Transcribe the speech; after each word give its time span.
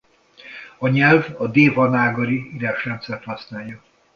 A 0.77 0.87
nyelv 0.87 1.35
a 1.37 1.47
dévanágari 1.47 2.53
írásrendszert 2.53 3.23
használja. 3.23 3.81